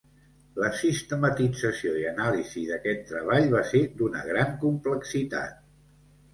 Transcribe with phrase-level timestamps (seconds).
[0.61, 5.65] La sistematització i anàlisi d'aquest treball va ser d'una gran complexitat.